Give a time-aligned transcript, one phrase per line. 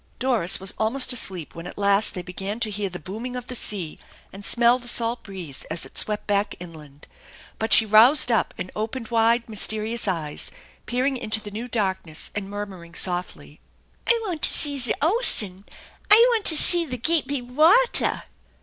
[0.17, 3.55] Doris was almost asleep when at last they began to hear the booming of the
[3.55, 3.99] sea
[4.33, 7.05] and smell the salt breezo as it swept back inland;
[7.59, 10.49] but she roused up and opened wide, mysterious eyes,
[10.87, 13.59] peering into the new darkness, and murmuring softly:"
[14.09, 15.65] I yant to see ze osun!
[16.09, 18.23] I yant to see the gate bid watter